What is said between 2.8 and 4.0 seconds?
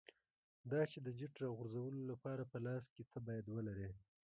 کې څه باید ولرې.